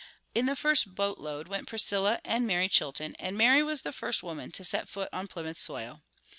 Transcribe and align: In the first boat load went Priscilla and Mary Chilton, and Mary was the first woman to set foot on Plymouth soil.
In 0.33 0.47
the 0.47 0.55
first 0.55 0.95
boat 0.95 1.19
load 1.19 1.47
went 1.47 1.67
Priscilla 1.67 2.19
and 2.25 2.47
Mary 2.47 2.67
Chilton, 2.67 3.13
and 3.19 3.37
Mary 3.37 3.61
was 3.61 3.83
the 3.83 3.93
first 3.93 4.23
woman 4.23 4.51
to 4.53 4.65
set 4.65 4.89
foot 4.89 5.09
on 5.13 5.27
Plymouth 5.27 5.59
soil. 5.59 6.01